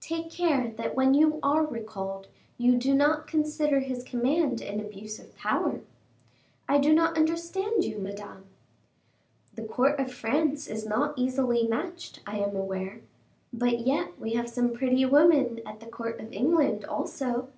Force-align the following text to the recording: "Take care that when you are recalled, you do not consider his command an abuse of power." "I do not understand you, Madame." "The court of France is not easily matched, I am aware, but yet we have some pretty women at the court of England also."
"Take 0.00 0.28
care 0.32 0.72
that 0.72 0.96
when 0.96 1.14
you 1.14 1.38
are 1.40 1.64
recalled, 1.64 2.26
you 2.56 2.74
do 2.74 2.92
not 2.96 3.28
consider 3.28 3.78
his 3.78 4.02
command 4.02 4.60
an 4.60 4.80
abuse 4.80 5.20
of 5.20 5.36
power." 5.36 5.82
"I 6.68 6.78
do 6.78 6.92
not 6.92 7.16
understand 7.16 7.84
you, 7.84 8.00
Madame." 8.00 8.46
"The 9.54 9.62
court 9.62 10.00
of 10.00 10.12
France 10.12 10.66
is 10.66 10.84
not 10.84 11.12
easily 11.16 11.64
matched, 11.68 12.18
I 12.26 12.38
am 12.38 12.56
aware, 12.56 13.02
but 13.52 13.78
yet 13.86 14.18
we 14.20 14.32
have 14.32 14.48
some 14.50 14.72
pretty 14.72 15.04
women 15.06 15.60
at 15.64 15.78
the 15.78 15.86
court 15.86 16.18
of 16.18 16.32
England 16.32 16.84
also." 16.84 17.48